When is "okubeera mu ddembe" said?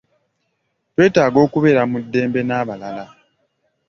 1.45-2.41